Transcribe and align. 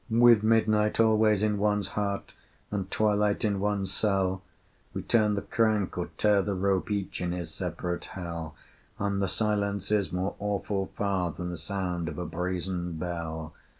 With 0.09 0.41
midnight 0.41 0.99
always 0.99 1.43
in 1.43 1.59
one's 1.59 1.89
heart, 1.89 2.33
And 2.71 2.89
twilight 2.89 3.45
in 3.45 3.59
one's 3.59 3.93
cell, 3.93 4.41
We 4.95 5.03
turn 5.03 5.35
the 5.35 5.43
crank, 5.43 5.95
or 5.95 6.09
tear 6.17 6.41
the 6.41 6.55
rope, 6.55 6.89
Each 6.89 7.21
in 7.21 7.33
his 7.33 7.53
separate 7.53 8.05
Hell, 8.05 8.55
And 8.97 9.21
the 9.21 9.27
silence 9.27 9.91
is 9.91 10.11
more 10.11 10.33
awful 10.39 10.87
far 10.97 11.29
Than 11.29 11.51
the 11.51 11.55
sound 11.55 12.07
of 12.09 12.17
a 12.17 12.25
brazen 12.25 12.93
bell. 12.97 13.53